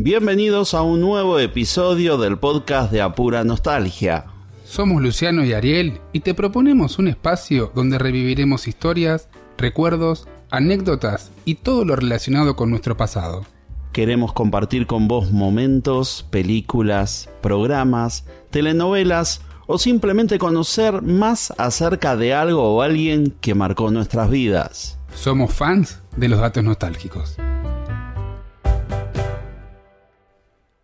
Bienvenidos 0.00 0.74
a 0.74 0.82
un 0.82 1.00
nuevo 1.00 1.40
episodio 1.40 2.18
del 2.18 2.38
podcast 2.38 2.92
de 2.92 3.02
Apura 3.02 3.42
Nostalgia. 3.42 4.26
Somos 4.64 5.02
Luciano 5.02 5.44
y 5.44 5.54
Ariel 5.54 6.00
y 6.12 6.20
te 6.20 6.34
proponemos 6.34 7.00
un 7.00 7.08
espacio 7.08 7.72
donde 7.74 7.98
reviviremos 7.98 8.68
historias, 8.68 9.28
recuerdos, 9.56 10.28
anécdotas 10.52 11.32
y 11.44 11.56
todo 11.56 11.84
lo 11.84 11.96
relacionado 11.96 12.54
con 12.54 12.70
nuestro 12.70 12.96
pasado. 12.96 13.44
Queremos 13.92 14.32
compartir 14.32 14.86
con 14.86 15.08
vos 15.08 15.32
momentos, 15.32 16.24
películas, 16.30 17.28
programas, 17.40 18.24
telenovelas 18.50 19.40
o 19.66 19.78
simplemente 19.78 20.38
conocer 20.38 21.02
más 21.02 21.52
acerca 21.58 22.16
de 22.16 22.34
algo 22.34 22.76
o 22.76 22.82
alguien 22.82 23.34
que 23.40 23.56
marcó 23.56 23.90
nuestras 23.90 24.30
vidas. 24.30 24.96
Somos 25.12 25.52
fans 25.52 26.00
de 26.16 26.28
los 26.28 26.38
datos 26.38 26.62
nostálgicos. 26.62 27.36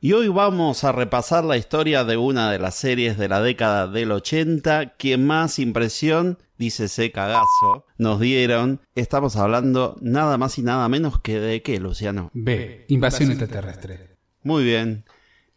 Y 0.04 0.12
hoy 0.12 0.28
vamos 0.28 0.84
a 0.84 0.92
repasar 0.92 1.46
la 1.46 1.56
historia 1.56 2.04
de 2.04 2.18
una 2.18 2.52
de 2.52 2.58
las 2.58 2.74
series 2.74 3.16
de 3.16 3.26
la 3.26 3.40
década 3.40 3.88
del 3.88 4.12
80 4.12 4.96
que 4.98 5.16
más 5.16 5.58
impresión, 5.58 6.36
dícese 6.58 7.10
cagazo, 7.10 7.86
nos 7.96 8.20
dieron. 8.20 8.82
Estamos 8.94 9.36
hablando 9.36 9.96
nada 10.02 10.36
más 10.36 10.58
y 10.58 10.62
nada 10.62 10.86
menos 10.90 11.22
que 11.22 11.40
de 11.40 11.62
qué, 11.62 11.80
Luciano. 11.80 12.30
B. 12.34 12.84
Invasión 12.88 13.30
extraterrestre. 13.30 14.18
Muy 14.42 14.62
bien. 14.62 15.06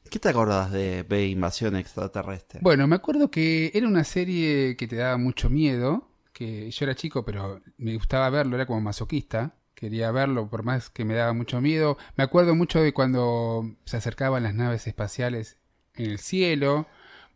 ¿Qué 0.10 0.18
te 0.18 0.30
acordás 0.30 0.72
de 0.72 1.04
B. 1.04 1.28
Invasión 1.28 1.76
extraterrestre? 1.76 2.62
Bueno, 2.64 2.88
me 2.88 2.96
acuerdo 2.96 3.30
que 3.30 3.72
era 3.74 3.86
una 3.86 4.06
serie 4.06 4.78
que 4.78 4.88
te 4.88 4.96
daba 4.96 5.18
mucho 5.18 5.50
miedo, 5.50 6.08
que 6.32 6.72
yo 6.72 6.86
era 6.86 6.96
chico, 6.96 7.26
pero 7.26 7.60
me 7.76 7.96
gustaba 7.96 8.30
verlo, 8.30 8.56
era 8.56 8.66
como 8.66 8.80
masoquista 8.80 9.58
quería 9.78 10.12
verlo, 10.12 10.50
por 10.50 10.64
más 10.64 10.90
que 10.90 11.06
me 11.06 11.14
daba 11.14 11.34
mucho 11.34 11.62
miedo. 11.62 11.98
Me 12.16 12.24
acuerdo 12.24 12.56
mucho 12.56 12.82
de 12.82 12.94
cuando 12.94 13.76
se 13.86 13.98
acercaban 13.98 14.42
las 14.42 14.56
naves 14.56 14.88
espaciales 14.88 15.58
en 15.94 16.10
el 16.10 16.18
cielo. 16.18 16.88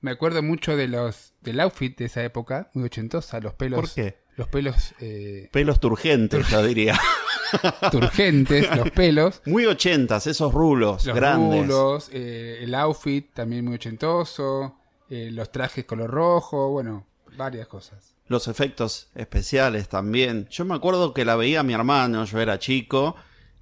Me 0.02 0.10
acuerdo 0.10 0.42
mucho 0.42 0.76
de 0.76 0.88
los 0.88 1.34
del 1.42 1.60
outfit 1.60 1.96
de 1.96 2.06
esa 2.06 2.24
época, 2.24 2.72
muy 2.74 2.86
ochentosa, 2.86 3.40
los 3.40 3.54
pelos. 3.54 3.80
¿Por 3.80 3.92
qué? 3.92 4.18
Los 4.36 4.48
pelos. 4.48 4.96
Eh, 5.00 5.50
pelos 5.52 5.80
turgentes, 5.80 6.48
yo 6.50 6.64
diría. 6.64 7.00
turgentes, 7.92 8.76
los 8.76 8.90
pelos. 8.90 9.44
Muy 9.46 9.68
ochentas, 9.68 10.26
esos 10.26 10.52
rulos 10.52 11.06
los 11.06 11.16
grandes. 11.16 11.62
Rulos, 11.62 12.10
eh, 12.12 12.60
el 12.62 12.74
outfit 12.74 13.32
también 13.34 13.66
muy 13.66 13.76
ochentoso, 13.76 14.80
eh, 15.12 15.30
los 15.32 15.52
trajes 15.52 15.86
color 15.86 16.10
rojo, 16.10 16.72
bueno, 16.72 17.06
varias 17.38 17.68
cosas 17.68 18.16
los 18.32 18.48
efectos 18.48 19.10
especiales 19.14 19.90
también. 19.90 20.48
Yo 20.50 20.66
me 20.66 20.74
acuerdo 20.74 21.14
que 21.14 21.26
la 21.26 21.36
veía 21.36 21.62
mi 21.62 21.74
hermano, 21.74 22.26
yo 22.26 22.40
era 22.40 22.58
chico, 22.58 23.16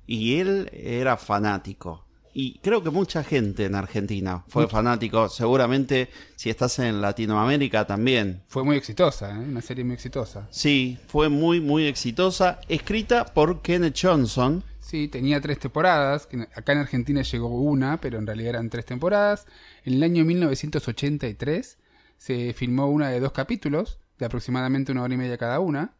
y 0.06 0.40
él 0.40 0.70
era 0.72 1.18
fanático. 1.18 2.06
Y 2.34 2.60
creo 2.60 2.84
que 2.84 2.92
mucha 2.92 3.24
gente 3.24 3.66
en 3.66 3.76
Argentina 3.76 4.44
fue 4.48 4.68
fanático. 4.68 5.28
Seguramente 5.28 6.10
si 6.36 6.50
estás 6.50 6.78
en 6.80 7.02
Latinoamérica 7.02 7.86
también. 7.86 8.44
Fue 8.48 8.64
muy 8.64 8.78
exitosa, 8.78 9.32
¿eh? 9.32 9.40
una 9.40 9.62
serie 9.62 9.84
muy 9.84 9.96
exitosa. 9.96 10.48
Sí, 10.52 11.00
fue 11.08 11.28
muy, 11.28 11.60
muy 11.60 11.86
exitosa. 11.86 12.62
Escrita 12.70 13.26
por 13.26 13.62
Kenneth 13.62 13.98
Johnson. 14.00 14.64
Sí, 14.80 15.08
tenía 15.08 15.42
tres 15.42 15.60
temporadas. 15.60 16.30
Acá 16.56 16.74
en 16.74 16.80
Argentina 16.80 17.24
llegó 17.24 17.50
una, 17.50 18.00
pero 18.00 18.20
en 18.20 18.28
realidad 18.28 18.52
eran 18.52 18.70
tres 18.70 18.86
temporadas. 18.86 19.48
En 19.84 19.96
el 19.96 20.04
año 20.04 20.24
1983 20.24 21.78
se 22.18 22.54
filmó 22.54 22.88
una 22.88 23.10
de 23.10 23.20
dos 23.20 23.32
capítulos 23.32 24.00
de 24.20 24.26
aproximadamente 24.26 24.92
una 24.92 25.04
hora 25.04 25.14
y 25.14 25.18
media 25.18 25.38
cada 25.38 25.60
una. 25.60 25.96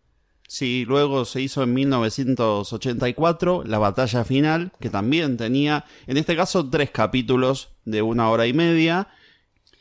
Sí, 0.48 0.84
luego 0.88 1.26
se 1.26 1.42
hizo 1.42 1.64
en 1.64 1.74
1984 1.74 3.64
la 3.66 3.78
batalla 3.78 4.24
final, 4.24 4.72
que 4.80 4.90
también 4.90 5.38
tenía, 5.38 5.86
en 6.08 6.18
este 6.18 6.36
caso, 6.36 6.68
tres 6.70 6.90
capítulos 6.90 7.70
de 7.86 8.02
una 8.02 8.30
hora 8.30 8.48
y 8.48 8.54
media. 8.54 9.08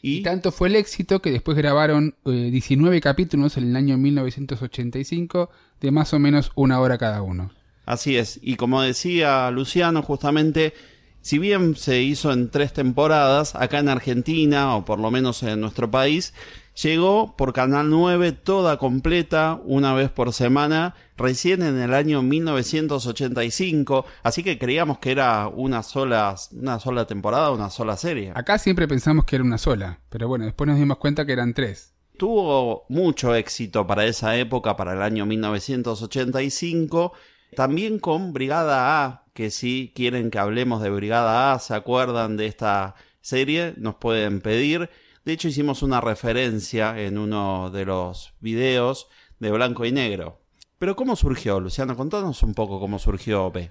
Y, 0.02 0.22
tanto 0.22 0.52
fue 0.52 0.68
el 0.68 0.76
éxito 0.76 1.20
que 1.20 1.30
después 1.30 1.56
grabaron 1.56 2.16
19 2.24 2.96
eh, 2.96 3.00
capítulos 3.00 3.56
en 3.56 3.64
el 3.64 3.76
año 3.76 3.96
1985 3.96 5.50
de 5.80 5.90
más 5.90 6.12
o 6.12 6.18
menos 6.18 6.52
una 6.54 6.78
hora 6.80 6.98
cada 6.98 7.22
uno. 7.22 7.50
Así 7.86 8.18
es, 8.18 8.38
y 8.42 8.56
como 8.56 8.82
decía 8.82 9.50
Luciano, 9.50 10.02
justamente, 10.02 10.74
si 11.22 11.38
bien 11.38 11.74
se 11.76 12.02
hizo 12.02 12.30
en 12.30 12.50
tres 12.50 12.74
temporadas, 12.74 13.54
acá 13.54 13.78
en 13.78 13.88
Argentina, 13.88 14.76
o 14.76 14.84
por 14.84 15.00
lo 15.00 15.10
menos 15.10 15.42
en 15.42 15.62
nuestro 15.62 15.90
país, 15.90 16.34
Llegó 16.82 17.34
por 17.36 17.52
Canal 17.52 17.90
9 17.90 18.30
toda 18.30 18.76
completa, 18.76 19.60
una 19.64 19.94
vez 19.94 20.10
por 20.10 20.32
semana, 20.32 20.94
recién 21.16 21.62
en 21.62 21.76
el 21.76 21.92
año 21.92 22.22
1985, 22.22 24.04
así 24.22 24.44
que 24.44 24.60
creíamos 24.60 25.00
que 25.00 25.10
era 25.10 25.48
una 25.48 25.82
sola, 25.82 26.36
una 26.52 26.78
sola 26.78 27.04
temporada, 27.04 27.50
una 27.50 27.70
sola 27.70 27.96
serie. 27.96 28.30
Acá 28.36 28.58
siempre 28.58 28.86
pensamos 28.86 29.24
que 29.24 29.34
era 29.34 29.44
una 29.44 29.58
sola, 29.58 29.98
pero 30.08 30.28
bueno, 30.28 30.44
después 30.44 30.68
nos 30.68 30.78
dimos 30.78 30.98
cuenta 30.98 31.26
que 31.26 31.32
eran 31.32 31.52
tres. 31.52 31.94
Tuvo 32.16 32.84
mucho 32.88 33.34
éxito 33.34 33.84
para 33.84 34.06
esa 34.06 34.36
época, 34.36 34.76
para 34.76 34.92
el 34.92 35.02
año 35.02 35.26
1985, 35.26 37.12
también 37.56 37.98
con 37.98 38.32
Brigada 38.32 39.04
A, 39.04 39.24
que 39.34 39.50
si 39.50 39.92
quieren 39.96 40.30
que 40.30 40.38
hablemos 40.38 40.80
de 40.80 40.90
Brigada 40.90 41.52
A, 41.52 41.58
se 41.58 41.74
acuerdan 41.74 42.36
de 42.36 42.46
esta 42.46 42.94
serie, 43.20 43.74
nos 43.78 43.96
pueden 43.96 44.40
pedir. 44.40 44.88
De 45.28 45.34
hecho, 45.34 45.48
hicimos 45.48 45.82
una 45.82 46.00
referencia 46.00 46.98
en 46.98 47.18
uno 47.18 47.68
de 47.70 47.84
los 47.84 48.32
videos 48.40 49.08
de 49.38 49.50
blanco 49.50 49.84
y 49.84 49.92
negro. 49.92 50.40
Pero 50.78 50.96
¿cómo 50.96 51.16
surgió, 51.16 51.60
Luciano? 51.60 51.98
Contanos 51.98 52.42
un 52.42 52.54
poco 52.54 52.80
cómo 52.80 52.98
surgió 52.98 53.50
B. 53.50 53.70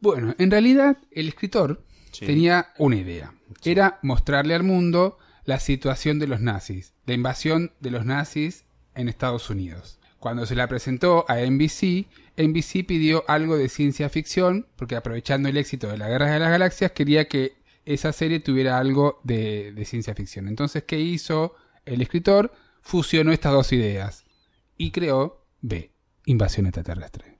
Bueno, 0.00 0.34
en 0.38 0.50
realidad 0.50 0.96
el 1.10 1.28
escritor 1.28 1.84
tenía 2.18 2.72
una 2.78 2.96
idea. 2.96 3.34
Era 3.62 3.98
mostrarle 4.00 4.54
al 4.54 4.62
mundo 4.62 5.18
la 5.44 5.60
situación 5.60 6.18
de 6.18 6.26
los 6.26 6.40
nazis, 6.40 6.94
la 7.04 7.12
invasión 7.12 7.72
de 7.80 7.90
los 7.90 8.06
nazis 8.06 8.64
en 8.94 9.10
Estados 9.10 9.50
Unidos. 9.50 10.00
Cuando 10.20 10.46
se 10.46 10.54
la 10.54 10.68
presentó 10.68 11.26
a 11.28 11.36
NBC, 11.36 12.06
NBC 12.38 12.86
pidió 12.86 13.24
algo 13.28 13.58
de 13.58 13.68
ciencia 13.68 14.08
ficción, 14.08 14.68
porque 14.74 14.96
aprovechando 14.96 15.50
el 15.50 15.58
éxito 15.58 15.86
de 15.88 15.98
la 15.98 16.08
Guerra 16.08 16.32
de 16.32 16.38
las 16.38 16.50
Galaxias, 16.50 16.92
quería 16.92 17.28
que 17.28 17.62
esa 17.84 18.12
serie 18.12 18.40
tuviera 18.40 18.78
algo 18.78 19.20
de, 19.24 19.74
ciencia 19.86 20.14
ficción. 20.14 20.48
Entonces, 20.48 20.84
¿qué 20.84 20.98
hizo 20.98 21.54
el 21.84 22.02
escritor? 22.02 22.52
Fusionó 22.82 23.32
estas 23.32 23.52
dos 23.52 23.72
ideas 23.72 24.24
y 24.76 24.90
creó 24.90 25.46
B, 25.60 25.90
Invasión 26.26 26.66
extraterrestre. 26.66 27.38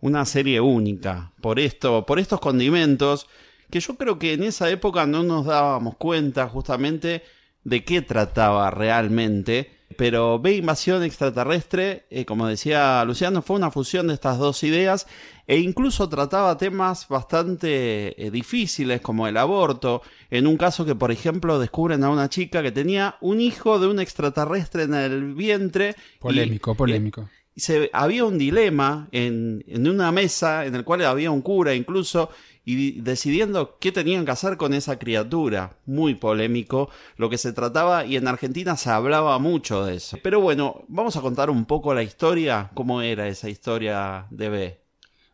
Una 0.00 0.24
serie 0.24 0.60
única, 0.60 1.32
por 1.40 1.58
esto, 1.58 2.06
por 2.06 2.18
estos 2.18 2.40
condimentos 2.40 3.26
que 3.70 3.80
yo 3.80 3.96
creo 3.96 4.18
que 4.18 4.34
en 4.34 4.44
esa 4.44 4.70
época 4.70 5.06
no 5.06 5.22
nos 5.22 5.46
dábamos 5.46 5.96
cuenta 5.96 6.48
justamente 6.48 7.22
de 7.64 7.84
qué 7.84 8.00
trataba 8.02 8.70
realmente 8.70 9.77
pero 9.98 10.38
B 10.38 10.54
Invasión 10.54 11.02
Extraterrestre, 11.02 12.06
eh, 12.08 12.24
como 12.24 12.46
decía 12.46 13.04
Luciano, 13.04 13.42
fue 13.42 13.56
una 13.56 13.72
fusión 13.72 14.06
de 14.06 14.14
estas 14.14 14.38
dos 14.38 14.62
ideas 14.62 15.08
e 15.44 15.58
incluso 15.58 16.08
trataba 16.08 16.56
temas 16.56 17.08
bastante 17.08 18.24
eh, 18.24 18.30
difíciles 18.30 19.00
como 19.00 19.26
el 19.26 19.36
aborto, 19.36 20.02
en 20.30 20.46
un 20.46 20.56
caso 20.56 20.84
que 20.84 20.94
por 20.94 21.10
ejemplo 21.10 21.58
descubren 21.58 22.04
a 22.04 22.10
una 22.10 22.28
chica 22.28 22.62
que 22.62 22.70
tenía 22.70 23.16
un 23.20 23.40
hijo 23.40 23.80
de 23.80 23.88
un 23.88 23.98
extraterrestre 23.98 24.84
en 24.84 24.94
el 24.94 25.34
vientre. 25.34 25.96
Polémico, 26.20 26.76
polémico. 26.76 27.28
se, 27.56 27.90
había 27.92 28.24
un 28.24 28.38
dilema 28.38 29.08
en, 29.10 29.64
en 29.66 29.88
una 29.88 30.12
mesa 30.12 30.64
en 30.64 30.76
el 30.76 30.84
cual 30.84 31.04
había 31.04 31.32
un 31.32 31.42
cura 31.42 31.74
incluso 31.74 32.30
y 32.70 33.00
decidiendo 33.00 33.78
qué 33.80 33.92
tenían 33.92 34.26
que 34.26 34.30
hacer 34.30 34.58
con 34.58 34.74
esa 34.74 34.98
criatura. 34.98 35.78
Muy 35.86 36.14
polémico 36.16 36.90
lo 37.16 37.30
que 37.30 37.38
se 37.38 37.54
trataba 37.54 38.04
y 38.04 38.16
en 38.16 38.28
Argentina 38.28 38.76
se 38.76 38.90
hablaba 38.90 39.38
mucho 39.38 39.86
de 39.86 39.96
eso. 39.96 40.18
Pero 40.22 40.42
bueno, 40.42 40.84
vamos 40.86 41.16
a 41.16 41.22
contar 41.22 41.48
un 41.48 41.64
poco 41.64 41.94
la 41.94 42.02
historia, 42.02 42.70
cómo 42.74 43.00
era 43.00 43.26
esa 43.26 43.48
historia 43.48 44.26
de 44.28 44.48
B. 44.50 44.80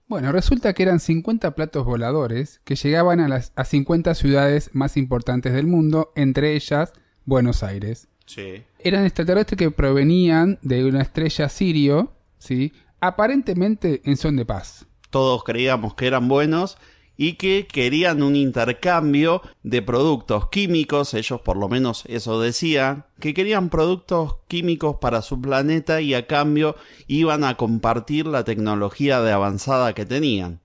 Bueno, 0.07 0.31
resulta 0.31 0.75
que 0.75 0.85
eran 0.85 1.01
50 1.01 1.57
platos 1.57 1.85
voladores 1.85 2.61
que 2.63 2.77
llegaban 2.77 3.19
a 3.19 3.27
las 3.27 3.53
a 3.57 3.65
50 3.65 4.15
ciudades 4.15 4.71
más 4.73 4.97
importantes 4.97 5.55
del 5.55 5.67
mundo, 5.67 6.13
entre 6.15 6.55
ellas 6.55 6.93
Buenos 7.25 7.65
Aires. 7.65 8.07
Sí. 8.27 8.63
Eran 8.79 9.05
extraterrestres 9.05 9.59
que 9.59 9.73
provenían 9.73 10.61
de 10.63 10.85
una 10.85 11.03
estrella 11.03 11.49
sirio, 11.49 12.13
¿sí? 12.39 12.73
aparentemente 13.01 14.03
en 14.05 14.17
son 14.17 14.37
de 14.37 14.47
paz. 14.47 14.87
Todos 15.11 15.43
creíamos 15.43 15.95
que 15.95 16.07
eran 16.07 16.29
buenos 16.29 16.79
y 17.17 17.35
que 17.35 17.67
querían 17.71 18.23
un 18.23 18.37
intercambio 18.37 19.43
de 19.63 19.83
productos 19.83 20.49
químicos, 20.49 21.15
ellos 21.15 21.41
por 21.41 21.57
lo 21.57 21.69
menos 21.69 22.05
eso 22.07 22.41
decían, 22.41 23.05
que 23.21 23.35
querían 23.35 23.71
productos 23.71 24.37
químicos 24.49 24.97
para 25.01 25.23
su 25.23 25.41
planeta 25.41 26.01
y 26.01 26.15
a 26.15 26.27
cambio 26.27 26.77
iban 27.07 27.45
a 27.45 27.57
compartir 27.57 28.27
la 28.27 28.45
tecnología 28.45 29.21
de 29.21 29.33
avanzada 29.33 29.95
que 29.95 30.07
tenían. 30.07 30.61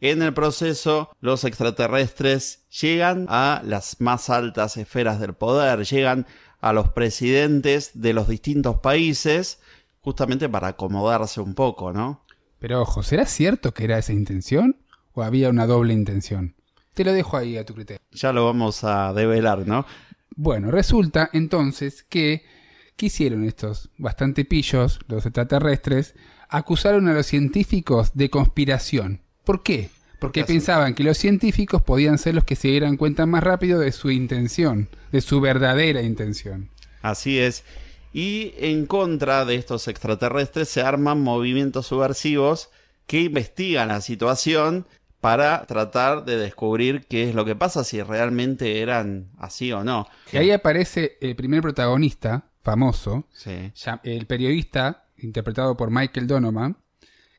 En 0.00 0.22
el 0.22 0.32
proceso, 0.32 1.10
los 1.20 1.42
extraterrestres 1.42 2.60
llegan 2.70 3.26
a 3.28 3.62
las 3.64 4.00
más 4.00 4.30
altas 4.30 4.76
esferas 4.76 5.18
del 5.18 5.34
poder, 5.34 5.84
llegan 5.84 6.26
a 6.60 6.72
los 6.72 6.90
presidentes 6.90 7.90
de 7.94 8.12
los 8.12 8.28
distintos 8.28 8.78
países, 8.78 9.58
justamente 10.00 10.48
para 10.48 10.68
acomodarse 10.68 11.40
un 11.40 11.54
poco, 11.54 11.92
¿no? 11.92 12.22
Pero 12.60 12.80
ojo, 12.82 13.02
¿será 13.02 13.26
cierto 13.26 13.74
que 13.74 13.84
era 13.84 13.98
esa 13.98 14.12
intención? 14.12 14.76
Había 15.22 15.50
una 15.50 15.66
doble 15.66 15.92
intención? 15.92 16.54
Te 16.94 17.04
lo 17.04 17.12
dejo 17.12 17.36
ahí 17.36 17.56
a 17.56 17.64
tu 17.64 17.74
criterio. 17.74 18.02
Ya 18.12 18.32
lo 18.32 18.44
vamos 18.44 18.82
a 18.84 19.12
develar, 19.12 19.66
¿no? 19.66 19.86
Bueno, 20.34 20.70
resulta 20.70 21.30
entonces 21.32 22.02
que 22.02 22.44
¿qué 22.98 23.06
hicieron 23.06 23.44
estos 23.44 23.90
bastante 23.96 24.44
pillos, 24.44 24.98
los 25.06 25.24
extraterrestres? 25.24 26.14
Acusaron 26.48 27.08
a 27.08 27.14
los 27.14 27.26
científicos 27.26 28.10
de 28.14 28.28
conspiración. 28.28 29.22
¿Por 29.44 29.62
qué? 29.62 29.88
Porque 30.18 30.44
pensaban 30.44 30.94
que 30.94 31.04
los 31.04 31.16
científicos 31.16 31.80
podían 31.80 32.18
ser 32.18 32.34
los 32.34 32.42
que 32.42 32.56
se 32.56 32.68
dieran 32.68 32.96
cuenta 32.96 33.24
más 33.24 33.44
rápido 33.44 33.78
de 33.78 33.92
su 33.92 34.10
intención, 34.10 34.88
de 35.12 35.20
su 35.20 35.40
verdadera 35.40 36.02
intención. 36.02 36.70
Así 37.00 37.38
es. 37.38 37.62
Y 38.12 38.52
en 38.58 38.86
contra 38.86 39.44
de 39.44 39.54
estos 39.54 39.86
extraterrestres 39.86 40.68
se 40.68 40.82
arman 40.82 41.20
movimientos 41.20 41.86
subversivos 41.86 42.70
que 43.06 43.20
investigan 43.20 43.88
la 43.88 44.00
situación 44.00 44.86
para 45.20 45.66
tratar 45.66 46.24
de 46.24 46.36
descubrir 46.36 47.06
qué 47.08 47.28
es 47.28 47.34
lo 47.34 47.44
que 47.44 47.56
pasa, 47.56 47.84
si 47.84 48.02
realmente 48.02 48.80
eran 48.80 49.30
así 49.38 49.72
o 49.72 49.84
no. 49.84 50.06
Y 50.32 50.36
ahí 50.36 50.50
aparece 50.50 51.18
el 51.20 51.34
primer 51.34 51.62
protagonista, 51.62 52.50
famoso, 52.60 53.26
el 54.02 54.26
periodista, 54.26 55.06
interpretado 55.16 55.76
por 55.76 55.90
Michael 55.90 56.26
Donovan, 56.26 56.76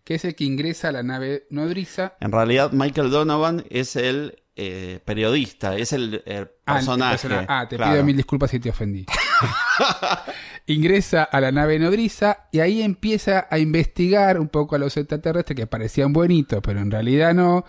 que 0.04 0.16
es 0.16 0.26
el 0.26 0.36
que 0.36 0.44
ingresa 0.44 0.90
a 0.90 0.92
la 0.92 1.04
nave 1.04 1.46
nodriza. 1.50 2.16
En 2.20 2.32
realidad, 2.32 2.72
Michael 2.72 3.12
Donovan 3.12 3.64
es 3.70 3.96
el 3.96 4.44
eh, 4.56 5.00
periodista, 5.06 5.78
es 5.78 5.94
el, 5.94 6.24
ah, 6.66 6.74
personaje. 6.74 7.28
Ah, 7.48 7.66
te 7.70 7.78
pido 7.78 8.04
mil 8.04 8.18
disculpas 8.18 8.52
si 8.52 8.60
te 8.60 8.70
ofendí. 8.70 9.06
Ingresa 10.68 11.24
a 11.24 11.42
la 11.42 11.52
nave 11.52 11.80
nodriza 11.80 12.48
y 12.52 12.60
ahí 12.60 12.82
empieza 12.82 13.48
a 13.50 13.58
investigar 13.58 14.40
un 14.40 14.50
poco 14.50 14.76
a 14.76 14.80
los 14.80 14.96
extraterrestres 14.98 15.56
que 15.56 15.68
parecían 15.68 16.14
buenitos, 16.14 16.62
pero 16.64 16.80
en 16.80 16.92
realidad 16.92 17.34
no. 17.34 17.66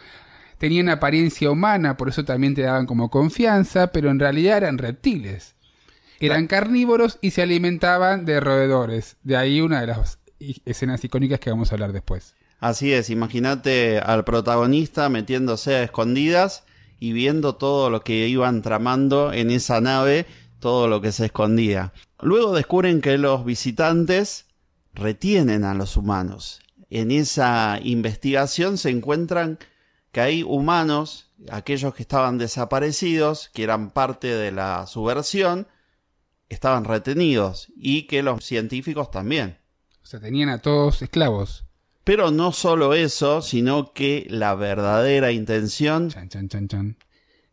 Tenían 0.58 0.90
apariencia 0.90 1.50
humana, 1.50 1.96
por 1.96 2.10
eso 2.10 2.24
también 2.26 2.54
te 2.54 2.62
daban 2.62 2.84
como 2.84 3.10
confianza, 3.10 3.92
pero 3.92 4.10
en 4.10 4.18
realidad 4.18 4.58
eran 4.58 4.76
reptiles. 4.76 5.54
Eran 6.20 6.46
carnívoros 6.46 7.18
y 7.22 7.30
se 7.30 7.40
alimentaban 7.40 8.26
de 8.26 8.40
roedores. 8.40 9.16
De 9.22 9.38
ahí 9.38 9.62
una 9.62 9.80
de 9.80 9.86
las 9.86 10.18
escenas 10.66 11.02
icónicas 11.02 11.40
que 11.40 11.48
vamos 11.48 11.72
a 11.72 11.76
hablar 11.76 11.94
después. 11.94 12.34
Así 12.58 12.92
es, 12.92 13.08
imagínate 13.08 13.98
al 14.00 14.24
protagonista 14.24 15.08
metiéndose 15.08 15.76
a 15.76 15.82
escondidas 15.82 16.64
y 16.98 17.14
viendo 17.14 17.56
todo 17.56 17.88
lo 17.88 18.02
que 18.04 18.28
iban 18.28 18.60
tramando 18.60 19.32
en 19.32 19.50
esa 19.50 19.80
nave 19.80 20.26
todo 20.60 20.86
lo 20.86 21.00
que 21.00 21.12
se 21.12 21.26
escondía. 21.26 21.92
Luego 22.20 22.54
descubren 22.54 23.00
que 23.00 23.18
los 23.18 23.44
visitantes 23.44 24.46
retienen 24.94 25.64
a 25.64 25.74
los 25.74 25.96
humanos. 25.96 26.60
En 26.90 27.10
esa 27.10 27.78
investigación 27.82 28.78
se 28.78 28.90
encuentran 28.90 29.58
que 30.12 30.20
hay 30.20 30.42
humanos, 30.42 31.30
aquellos 31.50 31.94
que 31.94 32.02
estaban 32.02 32.38
desaparecidos, 32.38 33.48
que 33.54 33.62
eran 33.62 33.90
parte 33.90 34.28
de 34.28 34.52
la 34.52 34.86
subversión, 34.86 35.68
estaban 36.48 36.84
retenidos 36.84 37.72
y 37.76 38.02
que 38.02 38.22
los 38.22 38.44
científicos 38.44 39.10
también. 39.10 39.58
O 40.02 40.06
sea, 40.06 40.20
tenían 40.20 40.48
a 40.48 40.58
todos 40.58 41.00
esclavos. 41.02 41.64
Pero 42.02 42.30
no 42.32 42.50
solo 42.50 42.94
eso, 42.94 43.40
sino 43.40 43.92
que 43.92 44.26
la 44.28 44.54
verdadera 44.54 45.30
intención 45.30 46.12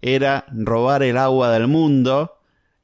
era 0.01 0.45
robar 0.49 1.03
el 1.03 1.17
agua 1.17 1.51
del 1.51 1.67
mundo 1.67 2.36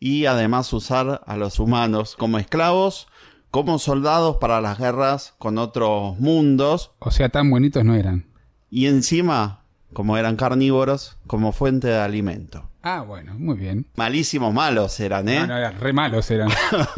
y 0.03 0.25
además 0.25 0.73
usar 0.73 1.21
a 1.25 1.37
los 1.37 1.59
humanos 1.59 2.17
como 2.17 2.37
esclavos, 2.37 3.07
como 3.51 3.79
soldados 3.79 4.35
para 4.35 4.59
las 4.59 4.77
guerras 4.77 5.33
con 5.37 5.57
otros 5.57 6.19
mundos. 6.19 6.91
O 6.99 7.09
sea, 7.09 7.29
tan 7.29 7.49
bonitos 7.49 7.85
no 7.85 7.95
eran. 7.95 8.25
Y 8.69 8.87
encima, 8.87 9.63
como 9.93 10.17
eran 10.17 10.35
carnívoros, 10.35 11.17
como 11.25 11.53
fuente 11.53 11.87
de 11.87 11.99
alimento. 11.99 12.69
Ah, 12.81 12.99
bueno, 12.99 13.35
muy 13.39 13.55
bien. 13.55 13.87
Malísimos 13.95 14.53
malos 14.53 14.99
eran, 14.99 15.29
¿eh? 15.29 15.39
No, 15.39 15.47
no, 15.47 15.57
eran 15.57 15.79
re 15.79 15.93
malos 15.93 16.29
eran. 16.29 16.49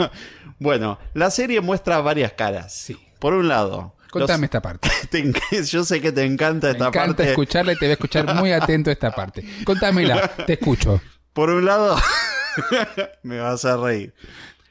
bueno, 0.60 0.98
la 1.13 1.30
serie 1.30 1.62
muestra 1.62 2.01
varias 2.01 2.31
caras. 2.31 2.74
Sí. 2.74 2.98
Por 3.19 3.36
un 3.36 3.48
lado, 3.48 3.94
Contame 4.10 4.46
esta 4.46 4.63
parte. 4.63 4.90
Yo 5.68 5.84
sé 5.84 6.01
que 6.01 6.12
te 6.12 6.24
encanta 6.24 6.72
esta 6.72 6.86
parte. 6.86 6.98
Me 6.98 7.04
encanta 7.04 7.24
escucharla 7.30 7.74
y 7.74 7.75
te 7.75 7.86
voy 7.86 7.92
a 7.92 7.94
escuchar 7.94 8.34
muy 8.34 8.51
atento 8.51 8.90
esta 8.90 9.12
parte. 9.12 9.46
Contámela, 9.63 10.28
te 10.48 10.54
escucho. 10.54 11.00
Por 11.34 11.51
un 11.51 11.66
lado, 11.66 11.98
Me 13.24 13.40
vas 13.40 13.66
a 13.66 13.78
reír. 13.78 14.13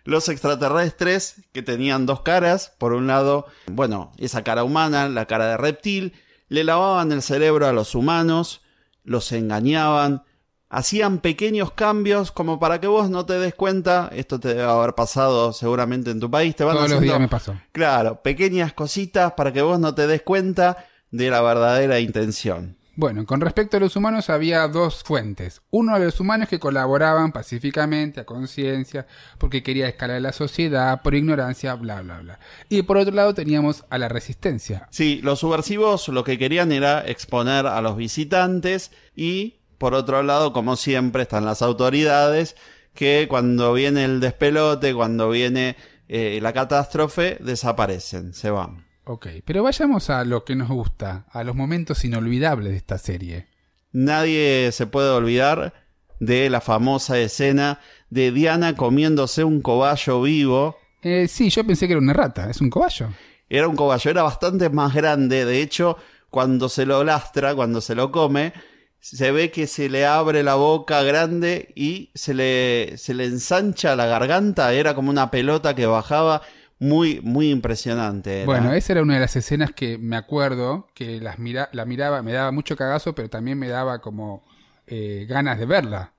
Los 0.04 0.28
extraterrestres 0.28 1.36
que 1.52 1.62
tenían 1.62 2.04
dos 2.04 2.20
caras, 2.20 2.72
por 2.78 2.92
un 2.92 3.06
lado, 3.06 3.46
bueno, 3.66 4.12
esa 4.18 4.44
cara 4.44 4.62
humana, 4.62 5.08
la 5.08 5.26
cara 5.26 5.46
de 5.46 5.56
reptil, 5.56 6.12
le 6.48 6.62
lavaban 6.62 7.10
el 7.10 7.22
cerebro 7.22 7.66
a 7.66 7.72
los 7.72 7.94
humanos, 7.94 8.60
los 9.02 9.32
engañaban, 9.32 10.22
hacían 10.68 11.18
pequeños 11.18 11.72
cambios 11.72 12.32
como 12.32 12.58
para 12.58 12.80
que 12.80 12.86
vos 12.86 13.08
no 13.08 13.24
te 13.24 13.38
des 13.38 13.54
cuenta, 13.54 14.10
esto 14.12 14.40
te 14.40 14.48
debe 14.48 14.64
haber 14.64 14.94
pasado 14.94 15.52
seguramente 15.52 16.10
en 16.10 16.20
tu 16.20 16.30
país, 16.30 16.54
te 16.54 16.64
van 16.64 16.76
Todos 16.76 16.90
los 16.90 17.00
días 17.00 17.20
me 17.20 17.28
pasó. 17.28 17.54
Claro, 17.72 18.22
pequeñas 18.22 18.72
cositas 18.74 19.32
para 19.32 19.52
que 19.52 19.62
vos 19.62 19.78
no 19.78 19.94
te 19.94 20.06
des 20.06 20.22
cuenta 20.22 20.86
de 21.10 21.30
la 21.30 21.40
verdadera 21.40 22.00
intención. 22.00 22.76
Bueno, 22.96 23.26
con 23.26 23.40
respecto 23.40 23.76
a 23.76 23.80
los 23.80 23.96
humanos 23.96 24.30
había 24.30 24.68
dos 24.68 25.02
fuentes. 25.02 25.62
Uno 25.70 25.98
de 25.98 26.04
los 26.04 26.20
humanos 26.20 26.48
que 26.48 26.60
colaboraban 26.60 27.32
pacíficamente, 27.32 28.20
a 28.20 28.24
conciencia, 28.24 29.06
porque 29.38 29.64
quería 29.64 29.88
escalar 29.88 30.20
la 30.20 30.32
sociedad, 30.32 31.02
por 31.02 31.16
ignorancia, 31.16 31.74
bla, 31.74 32.02
bla, 32.02 32.20
bla. 32.20 32.38
Y 32.68 32.82
por 32.82 32.98
otro 32.98 33.12
lado 33.12 33.34
teníamos 33.34 33.84
a 33.90 33.98
la 33.98 34.08
resistencia. 34.08 34.86
Sí, 34.90 35.20
los 35.24 35.40
subversivos 35.40 36.06
lo 36.08 36.22
que 36.22 36.38
querían 36.38 36.70
era 36.70 37.04
exponer 37.04 37.66
a 37.66 37.80
los 37.80 37.96
visitantes 37.96 38.92
y, 39.16 39.56
por 39.78 39.94
otro 39.94 40.22
lado, 40.22 40.52
como 40.52 40.76
siempre, 40.76 41.22
están 41.22 41.44
las 41.44 41.62
autoridades 41.62 42.54
que 42.94 43.26
cuando 43.28 43.72
viene 43.72 44.04
el 44.04 44.20
despelote, 44.20 44.94
cuando 44.94 45.30
viene 45.30 45.76
eh, 46.08 46.38
la 46.40 46.52
catástrofe, 46.52 47.38
desaparecen, 47.40 48.34
se 48.34 48.50
van. 48.50 48.84
Ok, 49.06 49.26
pero 49.44 49.62
vayamos 49.62 50.08
a 50.08 50.24
lo 50.24 50.44
que 50.44 50.56
nos 50.56 50.68
gusta, 50.68 51.26
a 51.30 51.44
los 51.44 51.54
momentos 51.54 52.04
inolvidables 52.06 52.72
de 52.72 52.78
esta 52.78 52.96
serie. 52.96 53.46
Nadie 53.92 54.70
se 54.72 54.86
puede 54.86 55.10
olvidar 55.10 55.74
de 56.20 56.48
la 56.48 56.62
famosa 56.62 57.18
escena 57.18 57.80
de 58.08 58.32
Diana 58.32 58.76
comiéndose 58.76 59.44
un 59.44 59.60
cobayo 59.60 60.22
vivo. 60.22 60.78
Eh, 61.02 61.28
sí, 61.28 61.50
yo 61.50 61.66
pensé 61.66 61.86
que 61.86 61.92
era 61.92 62.00
una 62.00 62.14
rata, 62.14 62.48
es 62.48 62.62
un 62.62 62.70
cobayo. 62.70 63.08
Era 63.50 63.68
un 63.68 63.76
cobayo, 63.76 64.10
era 64.10 64.22
bastante 64.22 64.70
más 64.70 64.94
grande, 64.94 65.44
de 65.44 65.60
hecho, 65.60 65.98
cuando 66.30 66.70
se 66.70 66.86
lo 66.86 67.04
lastra, 67.04 67.54
cuando 67.54 67.82
se 67.82 67.94
lo 67.94 68.10
come, 68.10 68.54
se 69.00 69.30
ve 69.32 69.50
que 69.50 69.66
se 69.66 69.90
le 69.90 70.06
abre 70.06 70.42
la 70.42 70.54
boca 70.54 71.02
grande 71.02 71.74
y 71.76 72.10
se 72.14 72.32
le, 72.32 72.96
se 72.96 73.12
le 73.12 73.26
ensancha 73.26 73.96
la 73.96 74.06
garganta, 74.06 74.72
era 74.72 74.94
como 74.94 75.10
una 75.10 75.30
pelota 75.30 75.74
que 75.74 75.84
bajaba 75.84 76.40
muy, 76.84 77.20
muy 77.22 77.50
impresionante. 77.50 78.44
Bueno, 78.44 78.72
esa 78.72 78.92
era 78.92 79.02
una 79.02 79.14
de 79.14 79.20
las 79.20 79.34
escenas 79.36 79.72
que 79.72 79.98
me 79.98 80.16
acuerdo, 80.16 80.86
que 80.94 81.20
las 81.20 81.38
mira, 81.38 81.70
la 81.72 81.84
miraba, 81.84 82.22
me 82.22 82.32
daba 82.32 82.52
mucho 82.52 82.76
cagazo, 82.76 83.14
pero 83.14 83.30
también 83.30 83.58
me 83.58 83.68
daba 83.68 84.00
como 84.00 84.44
eh, 84.86 85.26
ganas 85.28 85.58
de 85.58 85.66
verla. 85.66 86.13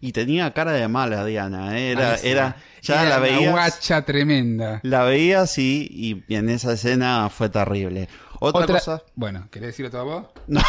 Y 0.00 0.12
tenía 0.12 0.52
cara 0.52 0.72
de 0.72 0.86
mala 0.86 1.24
Diana, 1.24 1.78
¿eh? 1.78 1.90
era, 1.90 2.16
era, 2.16 2.56
ya 2.82 3.04
la 3.04 3.18
veías. 3.18 3.40
Una 3.40 3.50
guacha 3.50 4.02
tremenda. 4.02 4.80
La 4.84 5.02
veías 5.02 5.58
y, 5.58 6.24
y 6.28 6.34
en 6.34 6.48
esa 6.48 6.74
escena 6.74 7.28
fue 7.30 7.48
terrible. 7.48 8.08
Otra, 8.40 8.66
cosa. 8.66 9.02
Bueno, 9.14 9.48
¿querés 9.50 9.68
decirlo 9.68 9.90
todo 9.90 10.04
vos? 10.04 10.26
No. 10.46 10.60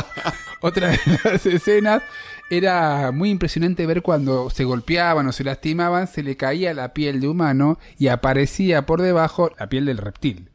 Otra 0.60 0.88
de 0.88 0.98
las 1.24 1.46
escenas 1.46 2.02
era 2.50 3.12
muy 3.12 3.30
impresionante 3.30 3.86
ver 3.86 4.02
cuando 4.02 4.50
se 4.50 4.64
golpeaban 4.64 5.26
o 5.26 5.32
se 5.32 5.44
lastimaban, 5.44 6.06
se 6.06 6.22
le 6.22 6.36
caía 6.36 6.72
la 6.74 6.94
piel 6.94 7.20
de 7.20 7.28
humano 7.28 7.78
y 7.98 8.08
aparecía 8.08 8.86
por 8.86 9.02
debajo 9.02 9.50
la 9.58 9.68
piel 9.68 9.86
del 9.86 9.98
reptil. 9.98 10.50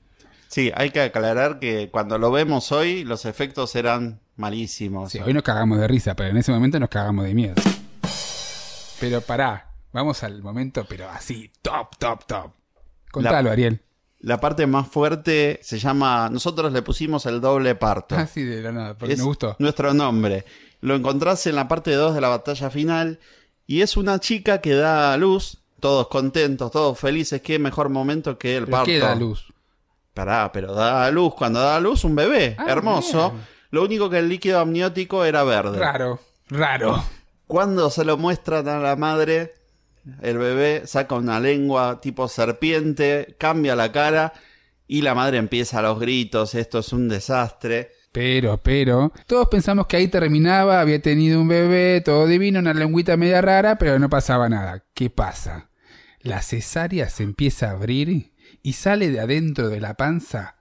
Sí, 0.48 0.72
hay 0.76 0.92
que 0.92 1.02
aclarar 1.02 1.60
que 1.60 1.90
cuando 1.92 2.18
lo 2.18 2.32
vemos 2.32 2.72
hoy, 2.72 3.04
los 3.04 3.26
efectos 3.26 3.76
eran 3.76 4.20
malísimos. 4.36 5.12
Sí, 5.12 5.20
hoy 5.20 5.34
nos 5.34 5.44
cagamos 5.44 5.80
de 5.80 5.88
risa, 5.88 6.16
pero 6.16 6.30
en 6.30 6.38
ese 6.38 6.52
momento 6.52 6.80
nos 6.80 6.90
cagamos 6.90 7.26
de 7.26 7.34
miedo. 7.34 7.56
Pero 9.04 9.20
pará, 9.20 9.70
vamos 9.92 10.24
al 10.24 10.42
momento, 10.42 10.86
pero 10.88 11.10
así, 11.10 11.52
top, 11.62 11.98
top, 12.00 12.26
top. 12.26 12.52
Contalo, 13.12 13.52
Ariel. 13.52 13.82
La 14.20 14.40
parte 14.40 14.66
más 14.66 14.88
fuerte 14.88 15.60
se 15.62 15.78
llama. 15.78 16.30
Nosotros 16.30 16.72
le 16.72 16.82
pusimos 16.84 17.26
el 17.26 17.42
doble 17.42 17.76
parto. 17.76 18.16
Ah, 18.16 18.28
sí, 18.28 18.44
de 18.44 18.62
la 18.62 18.72
nada, 18.72 18.98
porque 18.98 19.18
me 19.18 19.24
gustó. 19.24 19.58
Nuestro 19.60 19.94
nombre. 19.94 20.46
Lo 20.80 20.96
encontrás 20.96 21.46
en 21.48 21.56
la 21.56 21.68
parte 21.68 21.92
2 21.92 22.16
de 22.16 22.22
la 22.22 22.30
batalla 22.30 22.70
final. 22.70 23.20
Y 23.68 23.82
es 23.82 23.98
una 23.98 24.20
chica 24.20 24.62
que 24.62 24.74
da 24.74 25.12
a 25.12 25.18
luz, 25.18 25.62
todos 25.82 26.08
contentos, 26.08 26.72
todos 26.72 26.98
felices. 26.98 27.42
Qué 27.42 27.60
mejor 27.60 27.90
momento 27.90 28.38
que 28.38 28.56
el 28.56 28.68
parto. 28.68 28.86
¿Qué 28.86 29.00
da 29.00 29.16
luz? 29.16 29.52
Pará, 30.14 30.50
pero 30.54 30.74
da 30.74 31.06
a 31.06 31.12
luz, 31.12 31.34
cuando 31.36 31.60
da 31.60 31.76
a 31.76 31.82
luz, 31.82 32.06
un 32.06 32.16
bebé. 32.16 32.56
Ah, 32.58 32.68
hermoso. 32.70 33.34
Lo 33.70 33.84
único 33.84 34.10
que 34.10 34.20
el 34.20 34.30
líquido 34.30 34.62
amniótico 34.62 35.26
era 35.26 35.44
verde. 35.44 35.78
Raro, 35.78 36.22
raro. 36.48 37.04
Cuando 37.48 37.90
se 37.90 38.06
lo 38.06 38.18
muestran 38.18 38.68
a 38.68 38.80
la 38.80 38.96
madre, 38.96 39.54
el 40.22 40.38
bebé 40.38 40.84
saca 40.86 41.16
una 41.16 41.40
lengua 41.40 42.00
tipo 42.02 42.28
serpiente, 42.28 43.36
cambia 43.38 43.76
la 43.76 43.92
cara 43.92 44.34
y 44.88 45.02
la 45.02 45.16
madre 45.16 45.38
empieza 45.38 45.80
a 45.80 45.82
los 45.82 46.00
gritos, 46.00 46.56
esto 46.56 46.80
es 46.80 46.94
un 46.94 47.10
desastre. 47.10 47.92
Pero, 48.12 48.58
pero, 48.62 49.12
todos 49.26 49.48
pensamos 49.50 49.88
que 49.88 49.98
ahí 49.98 50.08
terminaba, 50.08 50.80
había 50.80 51.02
tenido 51.02 51.42
un 51.42 51.48
bebé, 51.48 52.02
todo 52.02 52.28
divino, 52.28 52.60
una 52.60 52.74
lengüita 52.74 53.18
media 53.18 53.42
rara, 53.42 53.78
pero 53.78 53.98
no 53.98 54.10
pasaba 54.10 54.50
nada. 54.50 54.84
¿Qué 54.94 55.10
pasa? 55.10 55.70
La 56.22 56.42
cesárea 56.42 57.10
se 57.10 57.24
empieza 57.24 57.70
a 57.70 57.72
abrir 57.72 58.34
y 58.62 58.74
sale 58.74 59.10
de 59.10 59.20
adentro 59.20 59.70
de 59.70 59.80
la 59.80 59.96
panza 59.96 60.56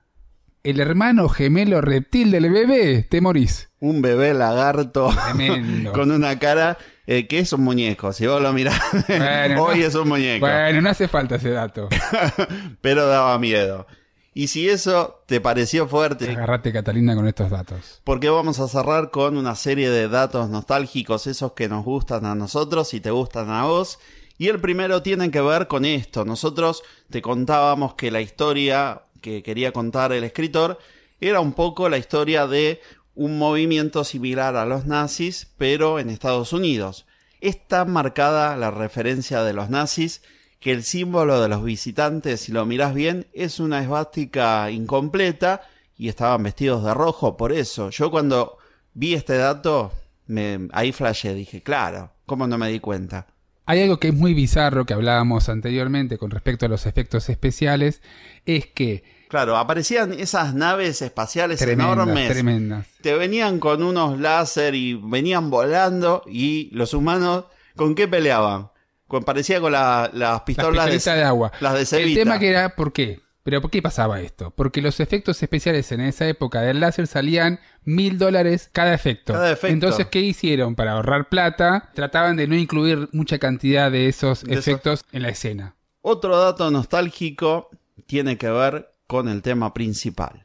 el 0.62 0.80
hermano 0.80 1.28
gemelo 1.28 1.80
reptil 1.80 2.30
del 2.30 2.50
bebé. 2.50 3.02
Te 3.08 3.20
morís. 3.20 3.70
Un 3.82 4.00
bebé 4.00 4.32
lagarto 4.32 5.10
con 5.92 6.10
una 6.12 6.38
cara 6.38 6.78
eh, 7.06 7.26
que 7.26 7.40
es 7.40 7.52
un 7.52 7.62
muñeco. 7.64 8.12
Si 8.12 8.26
vos 8.28 8.40
lo 8.40 8.52
mirás, 8.52 8.80
Bueno, 9.08 9.64
hoy 9.64 9.80
no- 9.80 9.86
es 9.86 9.94
un 9.96 10.08
muñeco. 10.08 10.46
Bueno, 10.46 10.80
no 10.82 10.90
hace 10.90 11.08
falta 11.08 11.34
ese 11.34 11.50
dato. 11.50 11.88
Pero 12.80 13.06
daba 13.06 13.38
miedo. 13.40 13.86
Y 14.34 14.46
si 14.46 14.68
eso 14.68 15.22
te 15.26 15.40
pareció 15.40 15.86
fuerte, 15.88 16.30
Agarrate, 16.30 16.72
Catalina, 16.72 17.14
con 17.14 17.26
estos 17.26 17.50
datos. 17.50 18.00
porque 18.04 18.30
vamos 18.30 18.60
a 18.60 18.68
cerrar 18.68 19.10
con 19.10 19.36
una 19.36 19.54
serie 19.56 19.90
de 19.90 20.08
datos 20.08 20.48
nostálgicos, 20.48 21.26
esos 21.26 21.52
que 21.52 21.68
nos 21.68 21.84
gustan 21.84 22.24
a 22.24 22.34
nosotros 22.34 22.94
y 22.94 23.00
te 23.00 23.10
gustan 23.10 23.50
a 23.50 23.64
vos. 23.64 23.98
Y 24.38 24.48
el 24.48 24.60
primero 24.60 25.02
tiene 25.02 25.30
que 25.30 25.40
ver 25.42 25.66
con 25.66 25.84
esto. 25.84 26.24
Nosotros 26.24 26.82
te 27.10 27.20
contábamos 27.20 27.94
que 27.94 28.10
la 28.10 28.20
historia 28.22 29.02
que 29.20 29.42
quería 29.42 29.72
contar 29.72 30.12
el 30.12 30.24
escritor 30.24 30.78
era 31.20 31.40
un 31.40 31.52
poco 31.52 31.88
la 31.90 31.98
historia 31.98 32.46
de 32.46 32.80
un 33.14 33.38
movimiento 33.38 34.04
similar 34.04 34.56
a 34.56 34.66
los 34.66 34.86
nazis, 34.86 35.48
pero 35.58 35.98
en 35.98 36.10
Estados 36.10 36.52
Unidos. 36.52 37.06
Es 37.40 37.66
tan 37.66 37.90
marcada 37.90 38.56
la 38.56 38.70
referencia 38.70 39.42
de 39.42 39.52
los 39.52 39.68
nazis 39.68 40.22
que 40.60 40.70
el 40.70 40.84
símbolo 40.84 41.40
de 41.42 41.48
los 41.48 41.64
visitantes, 41.64 42.42
si 42.42 42.52
lo 42.52 42.64
mirás 42.64 42.94
bien, 42.94 43.26
es 43.32 43.58
una 43.58 43.82
esvástica 43.82 44.70
incompleta 44.70 45.62
y 45.98 46.08
estaban 46.08 46.44
vestidos 46.44 46.84
de 46.84 46.94
rojo 46.94 47.36
por 47.36 47.52
eso. 47.52 47.90
Yo 47.90 48.10
cuando 48.10 48.58
vi 48.94 49.14
este 49.14 49.36
dato, 49.36 49.92
me, 50.26 50.68
ahí 50.72 50.92
flashé, 50.92 51.34
dije, 51.34 51.62
claro, 51.62 52.12
¿cómo 52.26 52.46
no 52.46 52.58
me 52.58 52.70
di 52.70 52.78
cuenta? 52.78 53.26
Hay 53.66 53.80
algo 53.80 53.98
que 53.98 54.08
es 54.08 54.14
muy 54.14 54.34
bizarro 54.34 54.86
que 54.86 54.94
hablábamos 54.94 55.48
anteriormente 55.48 56.18
con 56.18 56.30
respecto 56.30 56.66
a 56.66 56.68
los 56.68 56.86
efectos 56.86 57.28
especiales, 57.28 58.02
es 58.46 58.66
que 58.66 59.04
Claro, 59.32 59.56
aparecían 59.56 60.12
esas 60.12 60.52
naves 60.54 61.00
espaciales 61.00 61.58
tremendas, 61.58 61.94
enormes. 61.94 62.28
tremendas. 62.28 62.86
Te 63.00 63.14
venían 63.14 63.58
con 63.60 63.82
unos 63.82 64.20
láser 64.20 64.74
y 64.74 64.92
venían 64.92 65.48
volando 65.48 66.22
y 66.26 66.68
los 66.72 66.92
humanos, 66.92 67.46
¿con 67.74 67.94
qué 67.94 68.06
peleaban? 68.06 68.68
Con, 69.08 69.24
parecía 69.24 69.58
con 69.58 69.72
la- 69.72 70.10
las 70.12 70.32
Las 70.32 70.40
pistolas 70.42 71.04
de 71.04 71.22
agua. 71.24 71.50
las 71.60 71.72
de 71.72 71.80
El 71.80 71.86
Cevita. 71.86 72.20
tema 72.20 72.38
que 72.38 72.50
era, 72.50 72.76
¿por 72.76 72.92
qué? 72.92 73.20
Pero 73.42 73.62
¿por 73.62 73.70
qué 73.70 73.80
pasaba 73.80 74.20
esto? 74.20 74.50
Porque 74.50 74.82
los 74.82 75.00
efectos 75.00 75.42
especiales 75.42 75.90
en 75.92 76.02
esa 76.02 76.28
época 76.28 76.60
del 76.60 76.80
láser 76.80 77.06
salían 77.06 77.58
mil 77.84 78.18
dólares 78.18 78.68
cada 78.70 78.92
efecto. 78.92 79.32
Cada 79.32 79.50
efecto. 79.50 79.72
Entonces, 79.72 80.06
¿qué 80.08 80.20
hicieron? 80.20 80.74
Para 80.74 80.92
ahorrar 80.92 81.30
plata, 81.30 81.90
trataban 81.94 82.36
de 82.36 82.46
no 82.48 82.54
incluir 82.54 83.08
mucha 83.12 83.38
cantidad 83.38 83.90
de 83.90 84.08
esos 84.08 84.44
De 84.44 84.52
esos- 84.52 84.68
efectos 84.68 85.04
en 85.10 85.22
la 85.22 85.30
escena. 85.30 85.74
Otro 86.02 86.38
dato 86.38 86.70
nostálgico 86.70 87.70
tiene 88.06 88.36
que 88.36 88.50
ver 88.50 88.91
con 89.12 89.28
el 89.28 89.42
tema 89.42 89.74
principal. 89.74 90.42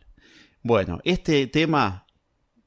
Bueno, 0.62 1.00
este 1.06 1.48
tema, 1.48 2.06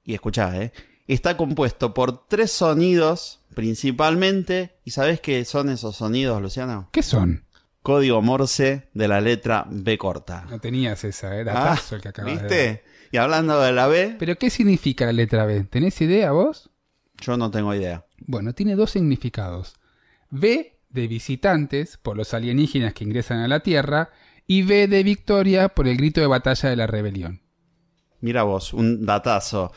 y 0.03 0.15
escuchá, 0.15 0.57
¿eh? 0.59 0.73
está 1.07 1.37
compuesto 1.37 1.93
por 1.93 2.27
tres 2.27 2.51
sonidos 2.53 3.43
principalmente. 3.55 4.77
¿Y 4.83 4.93
sabés 4.93 5.21
qué 5.21 5.45
son 5.45 5.69
esos 5.69 5.97
sonidos, 5.97 6.41
Luciano? 6.41 6.89
¿Qué 6.91 7.03
son? 7.03 7.45
Código 7.83 8.23
Morse 8.23 8.89
de 8.95 9.09
la 9.09 9.21
letra 9.21 9.67
B 9.69 9.99
corta. 9.99 10.47
No 10.49 10.59
tenías 10.59 11.05
esa, 11.05 11.37
era 11.37 11.53
Ah, 11.53 11.75
tazo 11.75 11.97
el 11.97 12.01
que 12.01 12.09
acabas 12.09 12.35
de. 12.35 12.49
¿Viste? 12.49 12.85
Y 13.13 13.19
hablando 13.19 13.61
de 13.61 13.73
la 13.73 13.87
B, 13.87 14.17
¿Pero 14.19 14.37
qué 14.37 14.49
significa 14.49 15.05
la 15.05 15.13
letra 15.13 15.45
B? 15.45 15.65
¿Tenés 15.65 16.01
idea 16.01 16.33
vos? 16.33 16.71
yo 17.21 17.37
no 17.37 17.51
tengo 17.51 17.75
idea. 17.75 18.07
Bueno, 18.21 18.55
tiene 18.55 18.75
dos 18.75 18.93
significados. 18.93 19.75
V 20.31 20.79
de 20.89 21.07
visitantes, 21.09 21.99
por 21.99 22.17
los 22.17 22.33
alienígenas 22.33 22.95
que 22.95 23.05
ingresan 23.05 23.41
a 23.41 23.49
la 23.49 23.61
Tierra, 23.61 24.11
y 24.47 24.63
V 24.63 24.89
de 24.89 25.03
victoria, 25.03 25.69
por 25.69 25.89
el 25.89 25.97
grito 25.97 26.21
de 26.21 26.27
batalla 26.27 26.69
de 26.71 26.77
la 26.77 26.87
rebelión. 26.87 27.43
Mira 28.21 28.43
vos, 28.43 28.73
un 28.73 29.07
datazo. 29.07 29.73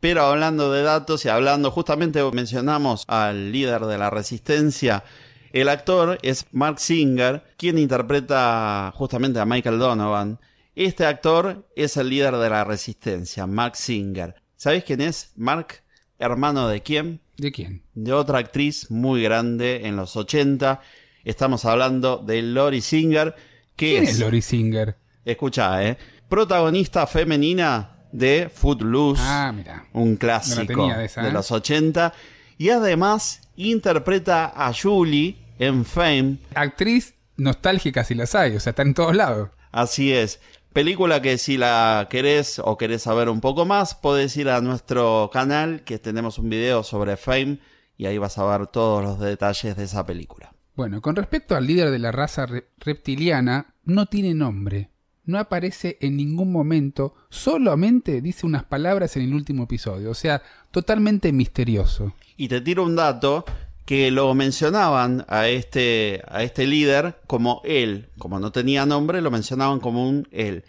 Pero 0.00 0.22
hablando 0.22 0.70
de 0.72 0.82
datos 0.82 1.24
y 1.24 1.28
hablando, 1.28 1.70
justamente 1.70 2.22
mencionamos 2.32 3.04
al 3.08 3.52
líder 3.52 3.82
de 3.86 3.96
la 3.96 4.10
resistencia. 4.10 5.04
El 5.52 5.68
actor 5.68 6.18
es 6.22 6.46
Mark 6.50 6.80
Singer, 6.80 7.44
quien 7.56 7.78
interpreta 7.78 8.92
justamente 8.96 9.38
a 9.38 9.46
Michael 9.46 9.78
Donovan. 9.78 10.40
Este 10.74 11.06
actor 11.06 11.68
es 11.76 11.96
el 11.96 12.08
líder 12.08 12.36
de 12.36 12.50
la 12.50 12.64
resistencia, 12.64 13.46
Mark 13.46 13.76
Singer. 13.76 14.34
¿Sabéis 14.56 14.84
quién 14.84 15.00
es? 15.00 15.32
Mark, 15.36 15.82
hermano 16.18 16.68
de 16.68 16.82
quién? 16.82 17.20
¿De 17.36 17.52
quién? 17.52 17.84
De 17.94 18.12
otra 18.12 18.38
actriz 18.38 18.90
muy 18.90 19.22
grande 19.22 19.86
en 19.86 19.96
los 19.96 20.16
80. 20.16 20.80
Estamos 21.24 21.64
hablando 21.64 22.18
de 22.18 22.42
Lori 22.42 22.80
Singer, 22.80 23.34
¿Quién 23.76 24.04
es 24.04 24.10
es 24.10 24.18
Lori 24.20 24.42
Singer? 24.42 24.96
Escucha, 25.24 25.82
¿eh? 25.84 25.98
Protagonista 26.28 27.06
femenina 27.06 28.06
de 28.12 28.50
Footloose. 28.52 29.22
Ah, 29.24 29.52
mira. 29.54 29.86
Un 29.92 30.16
clásico 30.16 30.88
de 30.88 31.04
esa, 31.06 31.22
de 31.22 31.28
¿eh? 31.28 31.32
los 31.32 31.50
80. 31.50 32.12
Y 32.58 32.70
además 32.70 33.40
interpreta 33.56 34.52
a 34.54 34.72
Julie 34.72 35.36
en 35.58 35.84
Fame. 35.84 36.38
Actriz 36.54 37.14
nostálgica 37.36 38.04
si 38.04 38.14
las 38.14 38.34
hay, 38.34 38.56
o 38.56 38.60
sea, 38.60 38.70
está 38.70 38.82
en 38.82 38.94
todos 38.94 39.16
lados. 39.16 39.50
Así 39.72 40.12
es. 40.12 40.40
Película 40.72 41.22
que 41.22 41.38
si 41.38 41.56
la 41.56 42.06
querés 42.10 42.60
o 42.62 42.76
querés 42.76 43.02
saber 43.02 43.28
un 43.28 43.40
poco 43.40 43.64
más, 43.64 43.94
podés 43.94 44.36
ir 44.36 44.48
a 44.48 44.60
nuestro 44.60 45.30
canal 45.32 45.82
que 45.82 45.98
tenemos 45.98 46.38
un 46.38 46.48
video 46.48 46.82
sobre 46.82 47.16
Fame 47.16 47.58
y 47.96 48.06
ahí 48.06 48.18
vas 48.18 48.38
a 48.38 48.44
ver 48.44 48.66
todos 48.68 49.02
los 49.02 49.20
detalles 49.20 49.76
de 49.76 49.84
esa 49.84 50.04
película. 50.06 50.53
Bueno, 50.76 51.00
con 51.00 51.14
respecto 51.16 51.54
al 51.56 51.66
líder 51.66 51.90
de 51.90 51.98
la 51.98 52.10
raza 52.12 52.46
re- 52.46 52.68
reptiliana, 52.78 53.74
no 53.84 54.06
tiene 54.06 54.34
nombre. 54.34 54.90
No 55.24 55.38
aparece 55.38 55.96
en 56.00 56.16
ningún 56.16 56.52
momento, 56.52 57.14
solamente 57.30 58.20
dice 58.20 58.44
unas 58.44 58.64
palabras 58.64 59.16
en 59.16 59.22
el 59.22 59.34
último 59.34 59.64
episodio, 59.64 60.10
o 60.10 60.14
sea, 60.14 60.42
totalmente 60.70 61.32
misterioso. 61.32 62.12
Y 62.36 62.48
te 62.48 62.60
tiro 62.60 62.84
un 62.84 62.96
dato 62.96 63.44
que 63.86 64.10
lo 64.10 64.34
mencionaban 64.34 65.24
a 65.28 65.48
este, 65.48 66.22
a 66.28 66.42
este 66.42 66.66
líder 66.66 67.20
como 67.26 67.62
él. 67.64 68.08
Como 68.18 68.38
no 68.40 68.52
tenía 68.52 68.84
nombre, 68.84 69.22
lo 69.22 69.30
mencionaban 69.30 69.80
como 69.80 70.08
un 70.08 70.28
él. 70.30 70.64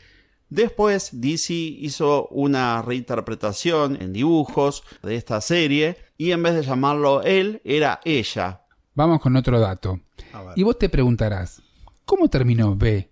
Después 0.50 1.10
DC 1.20 1.54
hizo 1.54 2.28
una 2.28 2.82
reinterpretación 2.82 4.02
en 4.02 4.14
dibujos 4.14 4.84
de 5.02 5.16
esta 5.16 5.42
serie 5.42 5.98
y 6.18 6.32
en 6.32 6.44
vez 6.44 6.54
de 6.56 6.64
llamarlo 6.64 7.24
él, 7.24 7.62
era 7.66 8.00
ella. 8.06 8.62
Vamos 8.96 9.20
con 9.22 9.36
otro 9.36 9.60
dato. 9.60 10.00
Y 10.56 10.64
vos 10.64 10.80
te 10.80 10.90
preguntarás, 10.90 11.62
¿cómo 12.06 12.30
terminó 12.30 12.76
B? 12.76 13.12